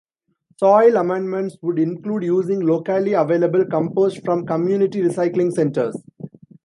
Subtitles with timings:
[0.57, 5.95] Soil amendments would include using locally available compost from community recycling centers.